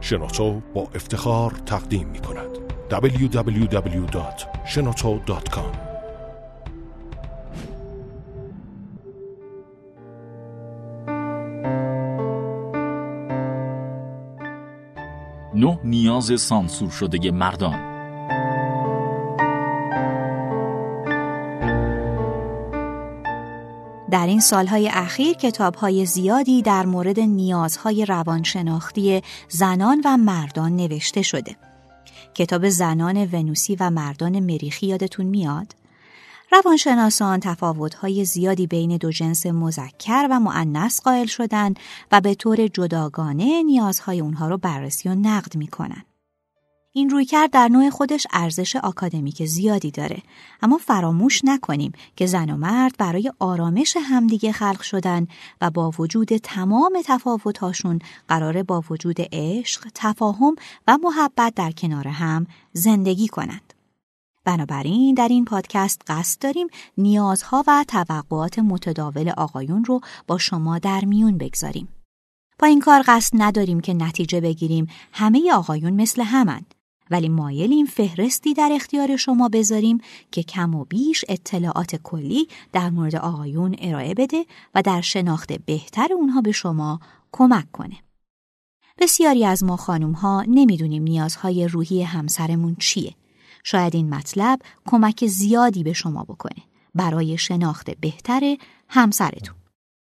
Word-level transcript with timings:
شنوتو 0.00 0.60
با 0.74 0.88
افتخار 0.94 1.50
تقدیم 1.66 2.08
می 2.08 2.18
کند. 2.18 2.48
www.shenoto.com 2.90 5.88
نه 15.54 15.78
نیاز 15.84 16.40
سانسور 16.40 16.90
شده 16.90 17.30
مردان. 17.30 17.87
در 24.10 24.26
این 24.26 24.40
سالهای 24.40 24.88
اخیر 24.88 25.36
کتابهای 25.36 26.06
زیادی 26.06 26.62
در 26.62 26.86
مورد 26.86 27.20
نیازهای 27.20 28.04
روانشناختی 28.04 29.22
زنان 29.48 30.02
و 30.04 30.16
مردان 30.16 30.76
نوشته 30.76 31.22
شده. 31.22 31.56
کتاب 32.34 32.68
زنان 32.68 33.28
ونوسی 33.32 33.76
و 33.80 33.90
مردان 33.90 34.40
مریخی 34.40 34.86
یادتون 34.86 35.26
میاد؟ 35.26 35.74
روانشناسان 36.52 37.40
تفاوت‌های 37.40 38.24
زیادی 38.24 38.66
بین 38.66 38.96
دو 38.96 39.10
جنس 39.10 39.46
مذکر 39.46 40.28
و 40.30 40.40
معنس 40.40 41.00
قائل 41.00 41.26
شدند 41.26 41.78
و 42.12 42.20
به 42.20 42.34
طور 42.34 42.66
جداگانه 42.66 43.62
نیازهای 43.62 44.20
اونها 44.20 44.48
رو 44.48 44.58
بررسی 44.58 45.08
و 45.08 45.14
نقد 45.14 45.56
می‌کنن. 45.56 46.02
این 46.92 47.10
رویکرد 47.10 47.50
در 47.50 47.68
نوع 47.68 47.90
خودش 47.90 48.26
ارزش 48.32 48.76
آکادمیک 48.76 49.44
زیادی 49.44 49.90
داره 49.90 50.22
اما 50.62 50.78
فراموش 50.78 51.44
نکنیم 51.44 51.92
که 52.16 52.26
زن 52.26 52.50
و 52.50 52.56
مرد 52.56 52.94
برای 52.98 53.32
آرامش 53.38 53.96
همدیگه 54.00 54.52
خلق 54.52 54.80
شدن 54.80 55.26
و 55.60 55.70
با 55.70 55.92
وجود 55.98 56.36
تمام 56.36 57.02
تفاوتاشون 57.04 57.98
قراره 58.28 58.62
با 58.62 58.84
وجود 58.90 59.16
عشق، 59.32 59.88
تفاهم 59.94 60.56
و 60.88 60.98
محبت 61.02 61.54
در 61.54 61.70
کنار 61.70 62.08
هم 62.08 62.46
زندگی 62.72 63.28
کنند. 63.28 63.74
بنابراین 64.44 65.14
در 65.14 65.28
این 65.28 65.44
پادکست 65.44 66.02
قصد 66.06 66.40
داریم 66.40 66.66
نیازها 66.98 67.64
و 67.66 67.84
توقعات 67.88 68.58
متداول 68.58 69.28
آقایون 69.28 69.84
رو 69.84 70.00
با 70.26 70.38
شما 70.38 70.78
در 70.78 71.04
میون 71.04 71.38
بگذاریم. 71.38 71.88
با 72.58 72.66
این 72.66 72.80
کار 72.80 73.02
قصد 73.06 73.32
نداریم 73.34 73.80
که 73.80 73.94
نتیجه 73.94 74.40
بگیریم 74.40 74.86
همه 75.12 75.52
آقایون 75.52 75.92
مثل 75.92 76.22
همند 76.22 76.74
ولی 77.10 77.28
مایلیم 77.28 77.86
فهرستی 77.86 78.54
در 78.54 78.70
اختیار 78.72 79.16
شما 79.16 79.48
بذاریم 79.48 79.98
که 80.32 80.42
کم 80.42 80.74
و 80.74 80.84
بیش 80.84 81.24
اطلاعات 81.28 81.96
کلی 81.96 82.48
در 82.72 82.90
مورد 82.90 83.16
آقایون 83.16 83.76
ارائه 83.78 84.14
بده 84.14 84.46
و 84.74 84.82
در 84.82 85.00
شناخت 85.00 85.52
بهتر 85.52 86.08
اونها 86.12 86.40
به 86.40 86.52
شما 86.52 87.00
کمک 87.32 87.72
کنه. 87.72 87.96
بسیاری 88.98 89.44
از 89.44 89.64
ما 89.64 89.76
خانوم 89.76 90.12
ها 90.12 90.44
نمی‌دونیم 90.48 91.02
نیازهای 91.02 91.68
روحی 91.68 92.02
همسرمون 92.02 92.76
چیه. 92.78 93.14
شاید 93.64 93.96
این 93.96 94.14
مطلب 94.14 94.60
کمک 94.86 95.26
زیادی 95.26 95.82
به 95.82 95.92
شما 95.92 96.24
بکنه 96.24 96.62
برای 96.94 97.38
شناخت 97.38 97.90
بهتر 97.90 98.56
همسرتون. 98.88 99.54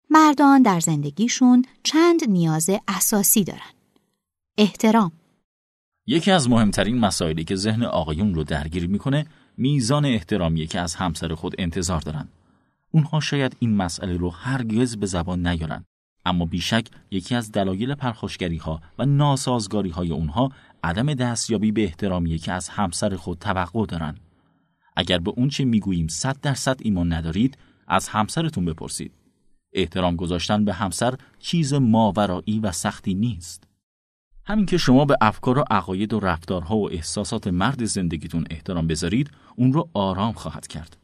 مردان 0.09 0.61
در 0.61 0.79
زندگیشون 0.79 1.65
چند 1.83 2.29
نیاز 2.29 2.69
اساسی 2.87 3.43
دارن. 3.43 3.71
احترام 4.57 5.11
یکی 6.05 6.31
از 6.31 6.49
مهمترین 6.49 6.99
مسائلی 6.99 7.43
که 7.43 7.55
ذهن 7.55 7.83
آقایون 7.83 8.33
رو 8.33 8.43
درگیر 8.43 8.87
می‌کنه 8.87 9.25
میزان 9.57 10.05
احترامیه 10.05 10.67
که 10.67 10.79
از 10.79 10.95
همسر 10.95 11.35
خود 11.35 11.55
انتظار 11.59 12.01
دارن. 12.01 12.27
اونها 12.91 13.19
شاید 13.19 13.55
این 13.59 13.75
مسئله 13.75 14.17
رو 14.17 14.29
هرگز 14.29 14.97
به 14.97 15.05
زبان 15.05 15.47
نیارن 15.47 15.85
اما 16.25 16.45
بیشک 16.45 16.87
یکی 17.11 17.35
از 17.35 17.51
دلایل 17.51 17.95
پرخاشگری 17.95 18.57
ها 18.57 18.81
و 18.99 19.05
ناسازگاری 19.05 19.89
های 19.89 20.11
اونها 20.11 20.51
عدم 20.83 21.13
دستیابی 21.13 21.71
به 21.71 21.83
احترامیه 21.83 22.37
که 22.37 22.51
از 22.51 22.69
همسر 22.69 23.15
خود 23.15 23.39
توقع 23.39 23.85
دارن. 23.85 24.17
اگر 24.95 25.17
به 25.17 25.31
اون 25.35 25.49
چه 25.49 25.65
می‌گوییم 25.65 26.07
صد 26.07 26.41
درصد 26.41 26.79
ایمان 26.83 27.13
ندارید 27.13 27.57
از 27.87 28.07
همسرتون 28.07 28.65
بپرسید. 28.65 29.11
احترام 29.73 30.15
گذاشتن 30.15 30.65
به 30.65 30.73
همسر 30.73 31.15
چیز 31.39 31.73
ماورایی 31.73 32.59
و 32.59 32.71
سختی 32.71 33.13
نیست. 33.13 33.70
همین 34.51 34.65
که 34.65 34.77
شما 34.77 35.05
به 35.05 35.17
افکار 35.21 35.57
و 35.57 35.63
عقاید 35.71 36.13
و 36.13 36.19
رفتارها 36.19 36.77
و 36.77 36.91
احساسات 36.91 37.47
مرد 37.47 37.85
زندگیتون 37.85 38.45
احترام 38.49 38.87
بذارید 38.87 39.31
اون 39.55 39.73
رو 39.73 39.89
آرام 39.93 40.33
خواهد 40.33 40.67
کرد. 40.67 40.97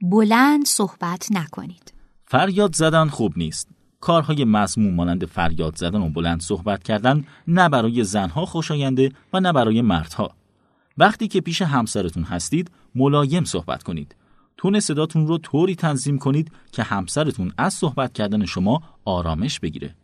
بلند 0.01 0.65
صحبت 0.65 1.27
نکنید. 1.31 1.93
فریاد 2.25 2.75
زدن 2.75 3.07
خوب 3.07 3.33
نیست. 3.37 3.69
کارهای 3.99 4.45
مضمون 4.45 4.93
مانند 4.93 5.25
فریاد 5.25 5.75
زدن 5.75 6.01
و 6.01 6.09
بلند 6.09 6.41
صحبت 6.41 6.83
کردن 6.83 7.25
نه 7.47 7.69
برای 7.69 8.03
زنها 8.03 8.45
خوشاینده 8.45 9.11
و 9.33 9.39
نه 9.39 9.53
برای 9.53 9.81
مردها. 9.81 10.31
وقتی 10.97 11.27
که 11.27 11.41
پیش 11.41 11.61
همسرتون 11.61 12.23
هستید 12.23 12.71
ملایم 12.95 13.43
صحبت 13.43 13.83
کنید. 13.83 14.15
تون 14.57 14.79
صداتون 14.79 15.27
رو 15.27 15.37
طوری 15.37 15.75
تنظیم 15.75 16.17
کنید 16.17 16.51
که 16.71 16.83
همسرتون 16.83 17.53
از 17.57 17.73
صحبت 17.73 18.13
کردن 18.13 18.45
شما 18.45 18.83
آرامش 19.05 19.59
بگیره. 19.59 19.95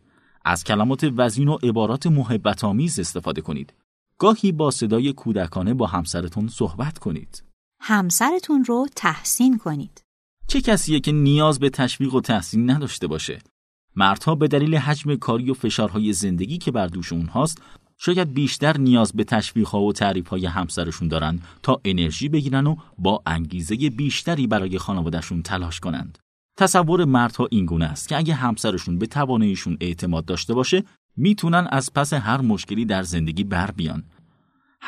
از 0.44 0.64
کلمات 0.64 1.12
وزین 1.16 1.48
و 1.48 1.58
عبارات 1.62 2.06
محبت 2.06 2.64
آمیز 2.64 2.98
استفاده 2.98 3.40
کنید. 3.40 3.74
گاهی 4.18 4.52
با 4.52 4.70
صدای 4.70 5.12
کودکانه 5.12 5.74
با 5.74 5.86
همسرتون 5.86 6.48
صحبت 6.48 6.98
کنید. 6.98 7.42
همسرتون 7.80 8.64
رو 8.64 8.86
تحسین 8.96 9.58
کنید. 9.58 10.02
چه 10.48 10.60
کسیه 10.60 11.00
که 11.00 11.12
نیاز 11.12 11.58
به 11.58 11.70
تشویق 11.70 12.14
و 12.14 12.20
تحسین 12.20 12.70
نداشته 12.70 13.06
باشه؟ 13.06 13.38
مردها 13.96 14.34
به 14.34 14.48
دلیل 14.48 14.76
حجم 14.76 15.16
کاری 15.16 15.50
و 15.50 15.54
فشارهای 15.54 16.12
زندگی 16.12 16.58
که 16.58 16.70
بر 16.70 16.86
دوش 16.86 17.12
اونهاست 17.12 17.62
شاید 17.98 18.34
بیشتر 18.34 18.76
نیاز 18.76 19.12
به 19.12 19.24
تشویقها 19.24 19.82
و 19.82 19.92
تعریفهای 19.92 20.46
همسرشون 20.46 21.08
دارن 21.08 21.40
تا 21.62 21.80
انرژی 21.84 22.28
بگیرن 22.28 22.66
و 22.66 22.76
با 22.98 23.22
انگیزه 23.26 23.76
بیشتری 23.76 24.46
برای 24.46 24.78
خانوادهشون 24.78 25.42
تلاش 25.42 25.80
کنند. 25.80 26.18
تصور 26.58 27.04
مردها 27.04 27.48
اینگونه 27.50 27.84
است 27.84 28.08
که 28.08 28.16
اگه 28.16 28.34
همسرشون 28.34 28.98
به 28.98 29.06
تواناییشون 29.06 29.76
اعتماد 29.80 30.24
داشته 30.24 30.54
باشه 30.54 30.84
می‌تونن 31.16 31.68
از 31.70 31.92
پس 31.92 32.12
هر 32.12 32.40
مشکلی 32.40 32.84
در 32.84 33.02
زندگی 33.02 33.44
بر 33.44 33.70
بیان 33.70 34.04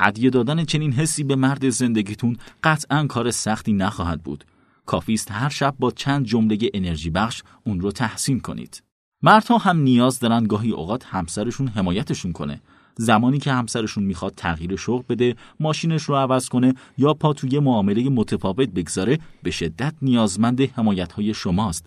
هدیه 0.00 0.30
دادن 0.30 0.64
چنین 0.64 0.92
حسی 0.92 1.24
به 1.24 1.36
مرد 1.36 1.68
زندگیتون 1.68 2.36
قطعا 2.64 3.06
کار 3.06 3.30
سختی 3.30 3.72
نخواهد 3.72 4.22
بود. 4.22 4.44
کافیست 4.86 5.30
هر 5.30 5.48
شب 5.48 5.74
با 5.78 5.90
چند 5.90 6.24
جمله 6.26 6.58
انرژی 6.74 7.10
بخش 7.10 7.42
اون 7.64 7.80
رو 7.80 7.92
تحسین 7.92 8.40
کنید. 8.40 8.82
مردها 9.22 9.58
هم 9.58 9.78
نیاز 9.78 10.20
دارن 10.20 10.44
گاهی 10.44 10.70
اوقات 10.70 11.04
همسرشون 11.04 11.68
حمایتشون 11.68 12.32
کنه. 12.32 12.60
زمانی 12.96 13.38
که 13.38 13.52
همسرشون 13.52 14.04
می‌خواد 14.04 14.34
تغییر 14.36 14.76
شغل 14.76 15.02
بده، 15.08 15.36
ماشینش 15.60 16.02
رو 16.02 16.16
عوض 16.16 16.48
کنه 16.48 16.74
یا 16.98 17.14
پا 17.14 17.32
توی 17.32 17.58
معامله 17.58 18.08
متفاوت 18.08 18.68
بگذاره 18.68 19.18
به 19.42 19.50
شدت 19.50 19.94
نیازمند 20.02 20.60
حمایت 20.60 21.12
های 21.12 21.34
شماست. 21.34 21.86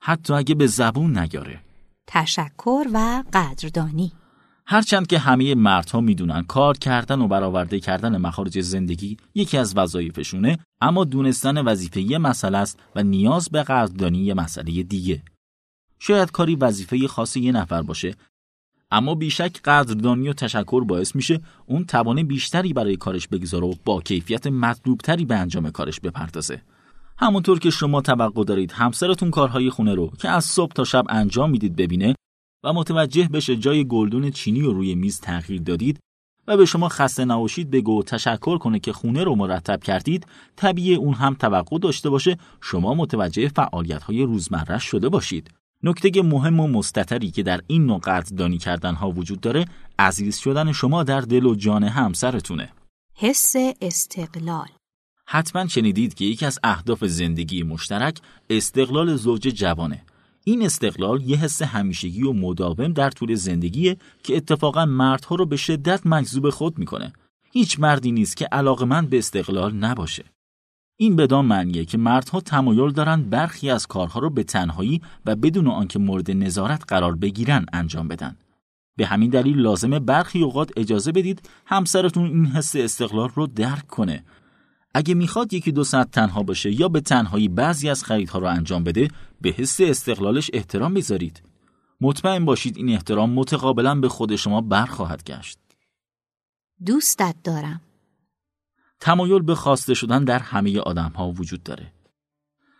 حتی 0.00 0.34
اگه 0.34 0.54
به 0.54 0.66
زبون 0.66 1.18
نگاره. 1.18 1.60
تشکر 2.06 2.84
و 2.92 3.24
قدردانی 3.32 4.12
هرچند 4.70 5.06
که 5.06 5.18
همه 5.18 5.54
مردها 5.54 6.00
می‌دونن 6.00 6.42
کار 6.42 6.78
کردن 6.78 7.20
و 7.20 7.28
برآورده 7.28 7.80
کردن 7.80 8.16
مخارج 8.16 8.60
زندگی 8.60 9.16
یکی 9.34 9.58
از 9.58 9.76
وظایفشونه 9.76 10.58
اما 10.80 11.04
دونستن 11.04 11.58
وظیفه 11.58 12.00
یه 12.00 12.18
مسئله 12.18 12.58
است 12.58 12.78
و 12.96 13.02
نیاز 13.02 13.48
به 13.48 13.62
قدردانی 13.62 14.18
یه 14.18 14.34
مسئله 14.34 14.82
دیگه. 14.82 15.22
شاید 15.98 16.30
کاری 16.30 16.56
وظیفه 16.56 17.08
خاص 17.08 17.36
یه 17.36 17.52
نفر 17.52 17.82
باشه 17.82 18.14
اما 18.90 19.14
بیشک 19.14 19.62
قدردانی 19.62 20.28
و 20.28 20.32
تشکر 20.32 20.84
باعث 20.84 21.16
میشه 21.16 21.40
اون 21.66 21.84
توان 21.84 22.22
بیشتری 22.22 22.72
برای 22.72 22.96
کارش 22.96 23.28
بگذاره 23.28 23.66
و 23.66 23.74
با 23.84 24.00
کیفیت 24.00 24.46
مطلوبتری 24.46 25.24
به 25.24 25.36
انجام 25.36 25.70
کارش 25.70 26.00
بپردازه. 26.00 26.62
همونطور 27.18 27.58
که 27.58 27.70
شما 27.70 28.00
توقع 28.00 28.44
دارید 28.44 28.72
همسرتون 28.72 29.30
کارهای 29.30 29.70
خونه 29.70 29.94
رو 29.94 30.12
که 30.18 30.28
از 30.28 30.44
صبح 30.44 30.72
تا 30.72 30.84
شب 30.84 31.04
انجام 31.08 31.50
می‌دید 31.50 31.76
ببینه 31.76 32.14
و 32.64 32.72
متوجه 32.72 33.28
بشه 33.28 33.56
جای 33.56 33.84
گلدون 33.84 34.30
چینی 34.30 34.60
رو 34.60 34.72
روی 34.72 34.94
میز 34.94 35.20
تغییر 35.20 35.62
دادید 35.62 35.98
و 36.46 36.56
به 36.56 36.64
شما 36.64 36.88
خسته 36.88 37.24
نباشید 37.24 37.70
بگو 37.70 37.98
و 37.98 38.02
تشکر 38.02 38.58
کنه 38.58 38.78
که 38.78 38.92
خونه 38.92 39.24
رو 39.24 39.34
مرتب 39.34 39.82
کردید 39.82 40.26
طبیعی 40.56 40.94
اون 40.94 41.14
هم 41.14 41.34
توقع 41.34 41.78
داشته 41.78 42.10
باشه 42.10 42.38
شما 42.60 42.94
متوجه 42.94 43.48
فعالیت 43.48 44.02
های 44.02 44.22
روزمره 44.22 44.78
شده 44.78 45.08
باشید. 45.08 45.50
نکته 45.82 46.22
مهم 46.22 46.60
و 46.60 46.68
مستطری 46.68 47.30
که 47.30 47.42
در 47.42 47.60
این 47.66 47.86
نوع 47.86 47.98
قدردانی 47.98 48.58
کردن 48.58 48.94
ها 48.94 49.10
وجود 49.10 49.40
داره 49.40 49.64
عزیز 49.98 50.38
شدن 50.38 50.72
شما 50.72 51.02
در 51.02 51.20
دل 51.20 51.46
و 51.46 51.54
جان 51.54 51.84
همسرتونه. 51.84 52.72
حس 53.14 53.54
استقلال. 53.80 54.68
حتما 55.26 55.66
شنیدید 55.66 56.14
که 56.14 56.24
یکی 56.24 56.46
از 56.46 56.58
اهداف 56.62 57.04
زندگی 57.04 57.62
مشترک 57.62 58.18
استقلال 58.50 59.16
زوج 59.16 59.40
جوانه. 59.42 60.02
این 60.48 60.62
استقلال 60.62 61.22
یه 61.22 61.36
حس 61.36 61.62
همیشگی 61.62 62.22
و 62.22 62.32
مداوم 62.32 62.92
در 62.92 63.10
طول 63.10 63.34
زندگیه 63.34 63.96
که 64.22 64.36
اتفاقا 64.36 64.86
مردها 64.86 65.34
رو 65.34 65.46
به 65.46 65.56
شدت 65.56 66.06
مجذوب 66.06 66.50
خود 66.50 66.78
می‌کنه. 66.78 67.12
هیچ 67.52 67.80
مردی 67.80 68.12
نیست 68.12 68.36
که 68.36 68.48
من 68.86 69.06
به 69.06 69.18
استقلال 69.18 69.74
نباشه. 69.74 70.24
این 70.96 71.16
بدان 71.16 71.44
معنیه 71.44 71.84
که 71.84 71.98
مردها 71.98 72.40
تمایل 72.40 72.90
دارند 72.90 73.30
برخی 73.30 73.70
از 73.70 73.86
کارها 73.86 74.20
رو 74.20 74.30
به 74.30 74.42
تنهایی 74.42 75.02
و 75.26 75.36
بدون 75.36 75.66
آنکه 75.66 75.98
مورد 75.98 76.30
نظارت 76.30 76.84
قرار 76.88 77.14
بگیرن 77.14 77.66
انجام 77.72 78.08
بدن. 78.08 78.36
به 78.96 79.06
همین 79.06 79.30
دلیل 79.30 79.58
لازمه 79.58 79.98
برخی 79.98 80.42
اوقات 80.42 80.70
اجازه 80.76 81.12
بدید 81.12 81.48
همسرتون 81.66 82.24
این 82.24 82.46
حس 82.46 82.76
استقلال 82.76 83.30
رو 83.34 83.46
درک 83.46 83.86
کنه 83.86 84.24
اگه 84.94 85.14
می‌خواد 85.14 85.52
یکی 85.52 85.72
دو 85.72 85.84
ساعت 85.84 86.10
تنها 86.10 86.42
باشه 86.42 86.80
یا 86.80 86.88
به 86.88 87.00
تنهایی 87.00 87.48
بعضی 87.48 87.88
از 87.90 88.04
خریدها 88.04 88.38
رو 88.38 88.46
انجام 88.46 88.84
بده 88.84 89.08
به 89.40 89.50
حس 89.50 89.80
استقلالش 89.80 90.50
احترام 90.52 90.94
بذارید 90.94 91.42
مطمئن 92.00 92.44
باشید 92.44 92.76
این 92.76 92.88
احترام 92.90 93.30
متقابلا 93.30 93.94
به 93.94 94.08
خود 94.08 94.36
شما 94.36 94.60
برخواهد 94.60 95.24
گشت. 95.24 95.58
دوستت 96.86 97.34
دارم. 97.44 97.80
تمایل 99.00 99.42
به 99.42 99.54
خواسته 99.54 99.94
شدن 99.94 100.24
در 100.24 100.38
همه 100.38 100.78
آدم 100.78 101.12
ها 101.16 101.30
وجود 101.30 101.62
داره. 101.62 101.92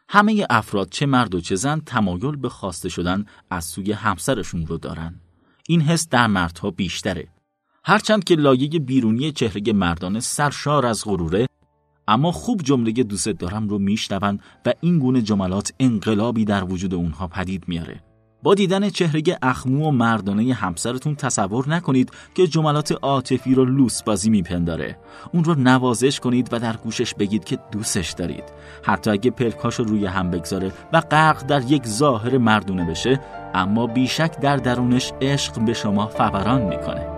همه 0.09 0.47
افراد 0.51 0.89
چه 0.89 1.07
مرد 1.07 1.35
و 1.35 1.41
چه 1.41 1.57
زن 1.57 1.81
تمایل 1.81 2.37
به 2.37 2.49
خواسته 2.49 2.89
شدن 2.89 3.27
از 3.51 3.65
سوی 3.65 3.93
همسرشون 3.93 4.67
رو 4.67 4.79
دارن. 4.79 5.21
این 5.69 5.81
حس 5.81 6.09
در 6.09 6.27
مردها 6.27 6.71
بیشتره. 6.71 7.29
هرچند 7.85 8.25
که 8.25 8.35
لایه 8.35 8.69
بیرونی 8.69 9.33
چهره 9.33 9.73
مردان 9.73 10.21
سرشار 10.21 10.87
از 10.87 11.05
غروره 11.05 11.47
اما 12.09 12.33
خوب 12.33 12.63
جمله 12.63 12.93
دوست 12.93 13.29
دارم 13.29 13.69
رو 13.69 13.79
میشنون 13.79 14.41
و 14.67 14.73
این 14.81 14.99
گونه 14.99 15.23
جملات 15.23 15.73
انقلابی 15.81 16.45
در 16.45 16.65
وجود 16.65 16.95
اونها 16.95 17.29
پدید 17.29 17.65
میاره 17.67 18.01
با 18.43 18.55
دیدن 18.55 18.91
چهره 18.91 19.23
اخمو 19.43 19.89
و 19.89 19.91
مردانه 19.91 20.55
همسرتون 20.55 21.15
تصور 21.15 21.69
نکنید 21.69 22.11
که 22.35 22.47
جملات 22.47 22.93
عاطفی 22.93 23.55
رو 23.55 23.65
لوس 23.65 24.03
بازی 24.03 24.31
میپنداره. 24.31 24.99
اون 25.33 25.45
رو 25.45 25.55
نوازش 25.55 26.21
کنید 26.21 26.49
و 26.53 26.59
در 26.59 26.77
گوشش 26.77 27.15
بگید 27.15 27.45
که 27.45 27.59
دوستش 27.73 28.13
دارید. 28.13 28.45
حتی 28.85 29.11
اگه 29.11 29.31
پلکاش 29.31 29.75
رو 29.75 29.85
روی 29.85 30.07
هم 30.07 30.31
بگذاره 30.31 30.73
و 30.93 31.01
غرق 31.01 31.47
در 31.47 31.73
یک 31.73 31.87
ظاهر 31.87 32.39
مردونه 32.39 32.85
بشه 32.85 33.21
اما 33.55 33.87
بیشک 33.87 34.41
در 34.41 34.57
درونش 34.57 35.13
عشق 35.21 35.65
به 35.65 35.73
شما 35.73 36.07
فوران 36.07 36.63
می‌کنه. 36.63 37.18